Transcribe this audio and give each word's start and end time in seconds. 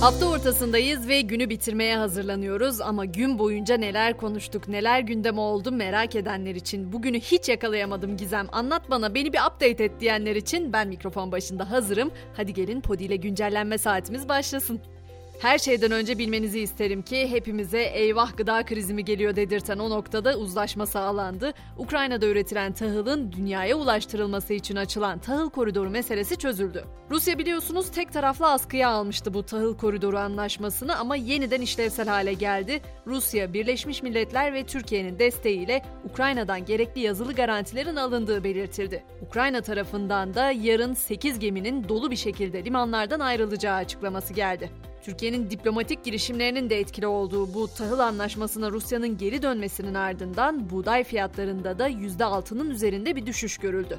Hafta 0.00 0.26
ortasındayız 0.26 1.08
ve 1.08 1.20
günü 1.20 1.50
bitirmeye 1.50 1.96
hazırlanıyoruz 1.96 2.80
ama 2.80 3.04
gün 3.04 3.38
boyunca 3.38 3.76
neler 3.76 4.16
konuştuk, 4.16 4.68
neler 4.68 5.00
gündem 5.00 5.38
oldu 5.38 5.72
merak 5.72 6.16
edenler 6.16 6.54
için, 6.54 6.92
bugünü 6.92 7.20
hiç 7.20 7.48
yakalayamadım 7.48 8.16
Gizem, 8.16 8.46
anlat 8.52 8.90
bana, 8.90 9.14
beni 9.14 9.32
bir 9.32 9.38
update 9.38 9.84
et 9.84 10.00
diyenler 10.00 10.36
için 10.36 10.72
ben 10.72 10.88
mikrofon 10.88 11.32
başında 11.32 11.70
hazırım. 11.70 12.10
Hadi 12.36 12.52
gelin 12.54 12.80
Podi 12.80 13.04
ile 13.04 13.16
güncellenme 13.16 13.78
saatimiz 13.78 14.28
başlasın. 14.28 14.80
Her 15.38 15.58
şeyden 15.58 15.90
önce 15.90 16.18
bilmenizi 16.18 16.60
isterim 16.60 17.02
ki 17.02 17.30
hepimize 17.30 17.82
eyvah 17.82 18.36
gıda 18.36 18.64
krizi 18.64 18.94
mi 18.94 19.04
geliyor 19.04 19.36
dedirten 19.36 19.78
o 19.78 19.90
noktada 19.90 20.38
uzlaşma 20.38 20.86
sağlandı. 20.86 21.52
Ukrayna'da 21.76 22.26
üretilen 22.26 22.72
tahılın 22.72 23.32
dünyaya 23.32 23.76
ulaştırılması 23.76 24.54
için 24.54 24.76
açılan 24.76 25.18
tahıl 25.18 25.50
koridoru 25.50 25.90
meselesi 25.90 26.36
çözüldü. 26.36 26.84
Rusya 27.10 27.38
biliyorsunuz 27.38 27.90
tek 27.90 28.12
taraflı 28.12 28.52
askıya 28.52 28.88
almıştı 28.88 29.34
bu 29.34 29.42
tahıl 29.42 29.76
koridoru 29.76 30.18
anlaşmasını 30.18 30.96
ama 30.98 31.16
yeniden 31.16 31.60
işlevsel 31.60 32.08
hale 32.08 32.32
geldi. 32.32 32.80
Rusya, 33.06 33.52
Birleşmiş 33.52 34.02
Milletler 34.02 34.52
ve 34.52 34.66
Türkiye'nin 34.66 35.18
desteğiyle 35.18 35.82
Ukrayna'dan 36.04 36.64
gerekli 36.64 37.00
yazılı 37.00 37.32
garantilerin 37.32 37.96
alındığı 37.96 38.44
belirtildi. 38.44 39.04
Ukrayna 39.22 39.60
tarafından 39.60 40.34
da 40.34 40.50
yarın 40.50 40.94
8 40.94 41.38
geminin 41.38 41.88
dolu 41.88 42.10
bir 42.10 42.16
şekilde 42.16 42.64
limanlardan 42.64 43.20
ayrılacağı 43.20 43.76
açıklaması 43.76 44.34
geldi. 44.34 44.70
Türkiye'nin 45.08 45.50
diplomatik 45.50 46.04
girişimlerinin 46.04 46.70
de 46.70 46.80
etkili 46.80 47.06
olduğu 47.06 47.54
bu 47.54 47.68
tahıl 47.68 47.98
anlaşmasına 47.98 48.70
Rusya'nın 48.70 49.18
geri 49.18 49.42
dönmesinin 49.42 49.94
ardından 49.94 50.70
buğday 50.70 51.04
fiyatlarında 51.04 51.78
da 51.78 51.90
%6'nın 51.90 52.70
üzerinde 52.70 53.16
bir 53.16 53.26
düşüş 53.26 53.58
görüldü. 53.58 53.98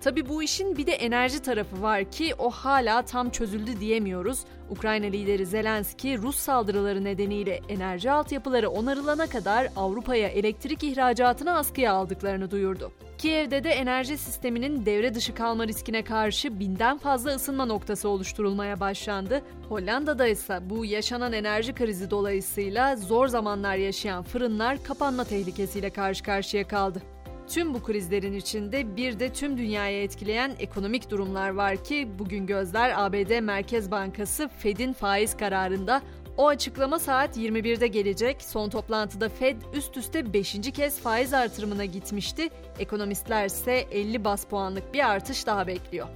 Tabi 0.00 0.28
bu 0.28 0.42
işin 0.42 0.76
bir 0.76 0.86
de 0.86 0.92
enerji 0.92 1.42
tarafı 1.42 1.82
var 1.82 2.10
ki 2.10 2.34
o 2.38 2.50
hala 2.50 3.02
tam 3.02 3.30
çözüldü 3.30 3.80
diyemiyoruz. 3.80 4.44
Ukrayna 4.70 5.06
lideri 5.06 5.46
Zelenski 5.46 6.18
Rus 6.18 6.36
saldırıları 6.36 7.04
nedeniyle 7.04 7.60
enerji 7.68 8.10
altyapıları 8.10 8.70
onarılana 8.70 9.26
kadar 9.26 9.68
Avrupa'ya 9.76 10.28
elektrik 10.28 10.82
ihracatını 10.84 11.56
askıya 11.56 11.92
aldıklarını 11.92 12.50
duyurdu. 12.50 12.92
Kiev'de 13.20 13.64
de 13.64 13.70
enerji 13.70 14.18
sisteminin 14.18 14.86
devre 14.86 15.14
dışı 15.14 15.34
kalma 15.34 15.66
riskine 15.66 16.04
karşı 16.04 16.60
binden 16.60 16.98
fazla 16.98 17.30
ısınma 17.30 17.64
noktası 17.64 18.08
oluşturulmaya 18.08 18.80
başlandı. 18.80 19.42
Hollanda'da 19.68 20.26
ise 20.26 20.58
bu 20.62 20.84
yaşanan 20.84 21.32
enerji 21.32 21.72
krizi 21.74 22.10
dolayısıyla 22.10 22.96
zor 22.96 23.28
zamanlar 23.28 23.76
yaşayan 23.76 24.22
fırınlar 24.22 24.82
kapanma 24.82 25.24
tehlikesiyle 25.24 25.90
karşı 25.90 26.24
karşıya 26.24 26.68
kaldı. 26.68 27.02
Tüm 27.48 27.74
bu 27.74 27.82
krizlerin 27.82 28.32
içinde 28.32 28.96
bir 28.96 29.20
de 29.20 29.32
tüm 29.32 29.58
dünyayı 29.58 30.02
etkileyen 30.02 30.52
ekonomik 30.58 31.10
durumlar 31.10 31.50
var 31.50 31.84
ki 31.84 32.08
bugün 32.18 32.46
gözler 32.46 32.92
ABD 32.96 33.40
Merkez 33.40 33.90
Bankası 33.90 34.48
Fed'in 34.48 34.92
faiz 34.92 35.36
kararında 35.36 36.02
o 36.40 36.48
açıklama 36.48 36.98
saat 36.98 37.36
21'de 37.36 37.86
gelecek. 37.86 38.42
Son 38.42 38.68
toplantıda 38.68 39.28
Fed 39.28 39.56
üst 39.72 39.96
üste 39.96 40.32
5. 40.32 40.56
kez 40.74 41.00
faiz 41.00 41.34
artırımına 41.34 41.84
gitmişti. 41.84 42.48
Ekonomistler 42.78 43.46
ise 43.46 43.72
50 43.72 44.24
bas 44.24 44.44
puanlık 44.44 44.94
bir 44.94 45.10
artış 45.10 45.46
daha 45.46 45.66
bekliyor. 45.66 46.08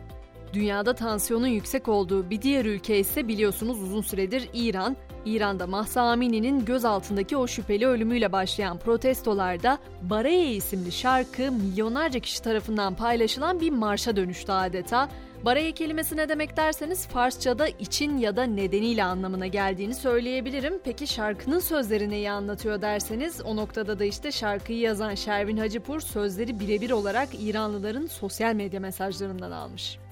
Dünyada 0.55 0.95
tansiyonun 0.95 1.47
yüksek 1.47 1.89
olduğu 1.89 2.31
bir 2.31 2.43
diğer 2.43 2.65
ülke 2.65 2.99
ise 2.99 3.29
biliyorsunuz 3.29 3.83
uzun 3.83 4.03
süredir 4.03 4.49
İran. 4.55 4.97
İran'da 5.27 5.67
Mahsa 5.67 6.03
Amini'nin 6.03 6.65
gözaltındaki 6.65 7.37
o 7.37 7.47
şüpheli 7.47 7.87
ölümüyle 7.87 8.33
başlayan 8.33 8.79
protestolarda 8.79 9.79
Baraye 10.03 10.53
isimli 10.53 10.93
şarkı 10.93 11.53
milyonlarca 11.53 12.21
kişi 12.21 12.43
tarafından 12.43 12.95
paylaşılan 12.95 13.61
bir 13.61 13.71
marşa 13.71 14.17
dönüştü 14.17 14.53
adeta. 14.53 15.09
Baraye 15.45 15.73
kelimesi 15.73 16.17
ne 16.17 16.29
demek 16.29 16.57
derseniz 16.57 17.07
Farsçada 17.07 17.69
için 17.69 18.19
ya 18.19 18.37
da 18.37 18.43
nedeniyle 18.43 19.05
anlamına 19.05 19.47
geldiğini 19.47 19.95
söyleyebilirim. 19.95 20.81
Peki 20.85 21.07
şarkının 21.07 21.59
sözleri 21.59 22.11
neyi 22.11 22.31
anlatıyor 22.31 22.83
derseniz 22.83 23.41
o 23.41 23.57
noktada 23.57 23.99
da 23.99 24.05
işte 24.05 24.33
şarkıyı 24.33 24.79
yazan 24.79 25.15
Şervin 25.15 25.57
Hacipur 25.57 26.01
sözleri 26.01 26.61
birebir 26.61 26.91
olarak 26.91 27.29
İranlıların 27.39 28.07
sosyal 28.07 28.55
medya 28.55 28.81
mesajlarından 28.81 29.51
almış. 29.51 30.04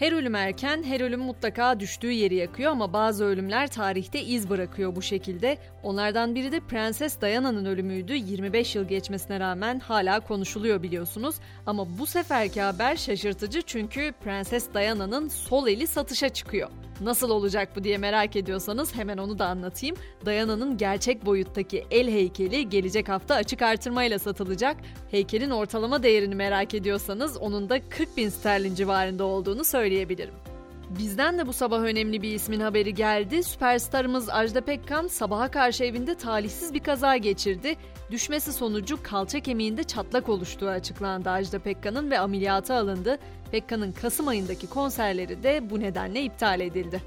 Her 0.00 0.12
ölüm 0.12 0.34
erken, 0.34 0.82
her 0.82 1.00
ölüm 1.00 1.20
mutlaka 1.20 1.80
düştüğü 1.80 2.10
yeri 2.10 2.34
yakıyor 2.34 2.72
ama 2.72 2.92
bazı 2.92 3.24
ölümler 3.24 3.68
tarihte 3.68 4.22
iz 4.22 4.50
bırakıyor 4.50 4.96
bu 4.96 5.02
şekilde. 5.02 5.58
Onlardan 5.82 6.34
biri 6.34 6.52
de 6.52 6.60
Prenses 6.60 7.20
Diana'nın 7.20 7.64
ölümüydü. 7.64 8.14
25 8.14 8.74
yıl 8.76 8.84
geçmesine 8.84 9.40
rağmen 9.40 9.80
hala 9.80 10.20
konuşuluyor 10.20 10.82
biliyorsunuz. 10.82 11.36
Ama 11.66 11.98
bu 11.98 12.06
seferki 12.06 12.60
haber 12.60 12.96
şaşırtıcı 12.96 13.62
çünkü 13.62 14.12
Prenses 14.24 14.74
Diana'nın 14.74 15.28
sol 15.28 15.68
eli 15.68 15.86
satışa 15.86 16.28
çıkıyor. 16.28 16.70
Nasıl 17.00 17.30
olacak 17.30 17.68
bu 17.76 17.84
diye 17.84 17.98
merak 17.98 18.36
ediyorsanız 18.36 18.94
hemen 18.94 19.18
onu 19.18 19.38
da 19.38 19.46
anlatayım. 19.46 19.96
Diana'nın 20.26 20.76
gerçek 20.76 21.26
boyuttaki 21.26 21.86
el 21.90 22.10
heykeli 22.10 22.68
gelecek 22.68 23.08
hafta 23.08 23.34
açık 23.34 23.62
artırmayla 23.62 24.18
satılacak. 24.18 24.76
Heykelin 25.10 25.50
ortalama 25.50 26.02
değerini 26.02 26.34
merak 26.34 26.74
ediyorsanız 26.74 27.36
onun 27.36 27.68
da 27.68 27.88
40 27.88 28.16
bin 28.16 28.28
sterlin 28.28 28.74
civarında 28.74 29.24
olduğunu 29.24 29.64
söyleyebilirim. 29.64 30.49
Bizden 30.98 31.38
de 31.38 31.46
bu 31.46 31.52
sabah 31.52 31.80
önemli 31.80 32.22
bir 32.22 32.34
ismin 32.34 32.60
haberi 32.60 32.94
geldi. 32.94 33.42
Süperstarımız 33.42 34.28
Ajda 34.28 34.60
Pekkan 34.60 35.06
sabaha 35.06 35.50
karşı 35.50 35.84
evinde 35.84 36.14
talihsiz 36.14 36.74
bir 36.74 36.80
kaza 36.80 37.16
geçirdi. 37.16 37.76
Düşmesi 38.10 38.52
sonucu 38.52 39.02
kalça 39.02 39.40
kemiğinde 39.40 39.84
çatlak 39.84 40.28
oluştuğu 40.28 40.68
açıklandı 40.68 41.30
Ajda 41.30 41.58
Pekkan'ın 41.58 42.10
ve 42.10 42.18
ameliyata 42.18 42.74
alındı. 42.74 43.18
Pekkan'ın 43.50 43.92
Kasım 43.92 44.28
ayındaki 44.28 44.66
konserleri 44.66 45.42
de 45.42 45.70
bu 45.70 45.80
nedenle 45.80 46.22
iptal 46.22 46.60
edildi. 46.60 47.00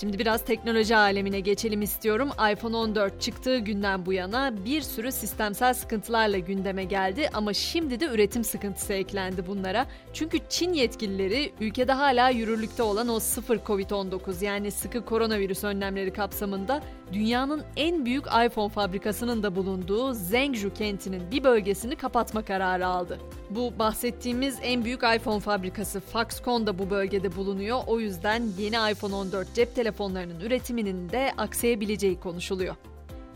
Şimdi 0.00 0.18
biraz 0.18 0.44
teknoloji 0.44 0.96
alemine 0.96 1.40
geçelim 1.40 1.82
istiyorum. 1.82 2.28
iPhone 2.52 2.76
14 2.76 3.20
çıktığı 3.20 3.58
günden 3.58 4.06
bu 4.06 4.12
yana 4.12 4.64
bir 4.64 4.80
sürü 4.80 5.12
sistemsel 5.12 5.74
sıkıntılarla 5.74 6.38
gündeme 6.38 6.84
geldi 6.84 7.30
ama 7.34 7.52
şimdi 7.52 8.00
de 8.00 8.06
üretim 8.06 8.44
sıkıntısı 8.44 8.92
eklendi 8.92 9.46
bunlara. 9.46 9.86
Çünkü 10.12 10.38
Çin 10.48 10.72
yetkilileri 10.72 11.52
ülkede 11.60 11.92
hala 11.92 12.30
yürürlükte 12.30 12.82
olan 12.82 13.08
o 13.08 13.20
sıfır 13.20 13.58
Covid-19 13.58 14.44
yani 14.44 14.70
sıkı 14.70 15.04
koronavirüs 15.04 15.64
önlemleri 15.64 16.12
kapsamında 16.12 16.82
dünyanın 17.12 17.62
en 17.76 18.04
büyük 18.04 18.24
iPhone 18.26 18.68
fabrikasının 18.68 19.42
da 19.42 19.56
bulunduğu 19.56 20.14
Zhengzhou 20.14 20.74
kentinin 20.74 21.30
bir 21.30 21.44
bölgesini 21.44 21.96
kapatma 21.96 22.44
kararı 22.44 22.86
aldı. 22.86 23.18
Bu 23.50 23.78
bahsettiğimiz 23.78 24.58
en 24.62 24.84
büyük 24.84 25.02
iPhone 25.16 25.40
fabrikası 25.40 26.00
Foxconn 26.00 26.66
da 26.66 26.78
bu 26.78 26.90
bölgede 26.90 27.36
bulunuyor. 27.36 27.80
O 27.86 28.00
yüzden 28.00 28.42
yeni 28.58 28.92
iPhone 28.92 29.14
14 29.14 29.54
cep 29.54 29.74
telefonlarının 29.74 30.40
üretiminin 30.40 31.10
de 31.10 31.32
aksayabileceği 31.36 32.20
konuşuluyor. 32.20 32.74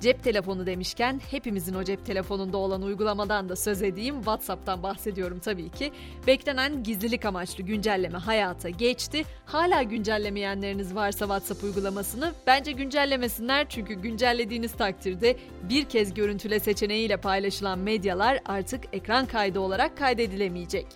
Cep 0.01 0.25
telefonu 0.25 0.67
demişken 0.67 1.21
hepimizin 1.31 1.75
o 1.75 1.85
cep 1.85 2.07
telefonunda 2.07 2.57
olan 2.57 2.83
uygulamadan 2.83 3.49
da 3.49 3.57
söz 3.57 3.83
edeyim. 3.83 4.15
WhatsApp'tan 4.17 4.83
bahsediyorum 4.83 5.39
tabii 5.39 5.69
ki. 5.69 5.93
Beklenen 6.27 6.83
gizlilik 6.83 7.25
amaçlı 7.25 7.65
güncelleme 7.65 8.19
hayata 8.19 8.69
geçti. 8.69 9.25
Hala 9.47 9.83
güncellemeyenleriniz 9.83 10.95
varsa 10.95 11.19
WhatsApp 11.19 11.65
uygulamasını 11.65 12.33
bence 12.47 12.73
güncellemesinler 12.73 13.69
çünkü 13.69 13.95
güncellediğiniz 13.95 14.73
takdirde 14.73 15.37
bir 15.63 15.85
kez 15.85 16.15
görüntüle 16.15 16.61
seçeneğiyle 16.61 17.17
paylaşılan 17.17 17.79
medyalar 17.79 18.41
artık 18.47 18.85
ekran 18.93 19.27
kaydı 19.27 19.61
olarak 19.61 19.99
kaydedilemeyecek. 19.99 20.87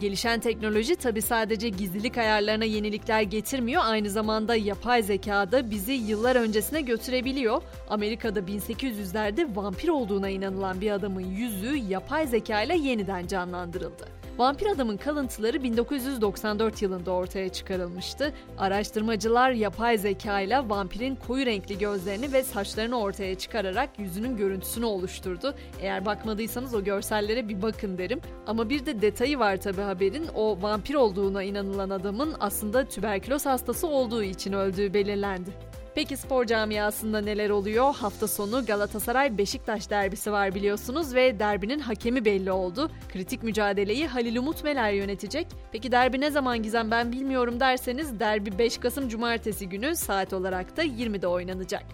Gelişen 0.00 0.40
teknoloji 0.40 0.96
tabi 0.96 1.22
sadece 1.22 1.68
gizlilik 1.68 2.18
ayarlarına 2.18 2.64
yenilikler 2.64 3.22
getirmiyor, 3.22 3.82
aynı 3.84 4.10
zamanda 4.10 4.54
yapay 4.54 5.02
zekada 5.02 5.70
bizi 5.70 5.92
yıllar 5.92 6.36
öncesine 6.36 6.80
götürebiliyor. 6.80 7.62
Amerika'da 7.88 8.40
1800'lerde 8.40 9.56
vampir 9.56 9.88
olduğuna 9.88 10.28
inanılan 10.28 10.80
bir 10.80 10.90
adamın 10.90 11.20
yüzü 11.20 11.76
yapay 11.76 12.26
zeka 12.26 12.62
ile 12.62 12.76
yeniden 12.76 13.26
canlandırıldı. 13.26 14.19
Vampir 14.40 14.66
Adam'ın 14.66 14.96
kalıntıları 14.96 15.62
1994 15.62 16.82
yılında 16.82 17.10
ortaya 17.10 17.48
çıkarılmıştı. 17.48 18.32
Araştırmacılar 18.58 19.50
yapay 19.50 19.98
zeka 19.98 20.40
ile 20.40 20.68
vampirin 20.68 21.18
koyu 21.26 21.46
renkli 21.46 21.78
gözlerini 21.78 22.32
ve 22.32 22.42
saçlarını 22.42 22.98
ortaya 22.98 23.38
çıkararak 23.38 23.98
yüzünün 23.98 24.36
görüntüsünü 24.36 24.84
oluşturdu. 24.84 25.54
Eğer 25.80 26.06
bakmadıysanız 26.06 26.74
o 26.74 26.84
görsellere 26.84 27.48
bir 27.48 27.62
bakın 27.62 27.98
derim. 27.98 28.20
Ama 28.46 28.70
bir 28.70 28.86
de 28.86 29.02
detayı 29.02 29.38
var 29.38 29.56
tabi 29.56 29.80
haberin. 29.80 30.26
O 30.34 30.62
vampir 30.62 30.94
olduğuna 30.94 31.42
inanılan 31.42 31.90
adamın 31.90 32.34
aslında 32.40 32.84
tüberküloz 32.84 33.46
hastası 33.46 33.86
olduğu 33.86 34.22
için 34.22 34.52
öldüğü 34.52 34.94
belirlendi. 34.94 35.69
Peki 35.94 36.16
spor 36.16 36.44
camiasında 36.44 37.20
neler 37.20 37.50
oluyor? 37.50 37.94
Hafta 37.94 38.28
sonu 38.28 38.66
Galatasaray 38.66 39.38
Beşiktaş 39.38 39.90
derbisi 39.90 40.32
var 40.32 40.54
biliyorsunuz 40.54 41.14
ve 41.14 41.38
derbinin 41.38 41.78
hakemi 41.78 42.24
belli 42.24 42.52
oldu. 42.52 42.90
Kritik 43.12 43.42
mücadeleyi 43.42 44.06
Halil 44.06 44.36
Umut 44.36 44.64
Meler 44.64 44.92
yönetecek. 44.92 45.46
Peki 45.72 45.92
derbi 45.92 46.20
ne 46.20 46.30
zaman 46.30 46.62
Gizem 46.62 46.90
ben 46.90 47.12
bilmiyorum 47.12 47.60
derseniz 47.60 48.20
derbi 48.20 48.58
5 48.58 48.78
Kasım 48.78 49.08
Cumartesi 49.08 49.68
günü 49.68 49.96
saat 49.96 50.32
olarak 50.32 50.76
da 50.76 50.84
20'de 50.84 51.26
oynanacak. 51.26 51.84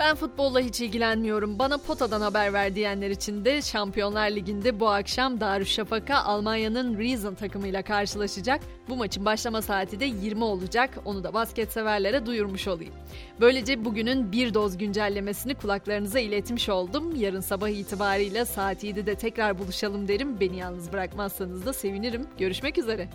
Ben 0.00 0.14
futbolla 0.14 0.60
hiç 0.60 0.80
ilgilenmiyorum. 0.80 1.58
Bana 1.58 1.78
potadan 1.78 2.20
haber 2.20 2.52
ver 2.52 2.74
diyenler 2.74 3.10
için 3.10 3.44
de 3.44 3.62
Şampiyonlar 3.62 4.30
Ligi'nde 4.30 4.80
bu 4.80 4.88
akşam 4.88 5.40
Darüşşafaka 5.40 6.16
Almanya'nın 6.16 6.98
Riesen 6.98 7.34
takımıyla 7.34 7.82
karşılaşacak. 7.82 8.60
Bu 8.88 8.96
maçın 8.96 9.24
başlama 9.24 9.62
saati 9.62 10.00
de 10.00 10.04
20 10.04 10.44
olacak. 10.44 10.90
Onu 11.04 11.24
da 11.24 11.34
basket 11.34 11.72
severlere 11.72 12.26
duyurmuş 12.26 12.68
olayım. 12.68 12.94
Böylece 13.40 13.84
bugünün 13.84 14.32
bir 14.32 14.54
doz 14.54 14.78
güncellemesini 14.78 15.54
kulaklarınıza 15.54 16.20
iletmiş 16.20 16.68
oldum. 16.68 17.16
Yarın 17.16 17.40
sabah 17.40 17.68
itibariyle 17.68 18.44
saat 18.44 18.84
7'de 18.84 19.14
tekrar 19.14 19.58
buluşalım 19.58 20.08
derim. 20.08 20.40
Beni 20.40 20.56
yalnız 20.56 20.92
bırakmazsanız 20.92 21.66
da 21.66 21.72
sevinirim. 21.72 22.26
Görüşmek 22.38 22.78
üzere. 22.78 23.08